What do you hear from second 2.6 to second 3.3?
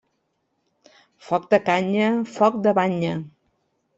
de banya.